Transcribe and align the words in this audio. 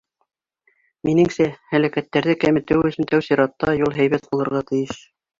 Минеңсә, 1.09 1.45
һәләкәттәрҙе 1.73 2.35
кәметеү 2.43 2.81
өсөн 2.91 3.09
тәү 3.11 3.25
сиратта 3.27 3.75
юл 3.81 3.93
һәйбәт 3.99 4.25
булырға 4.33 4.63
тейеш. 4.73 4.97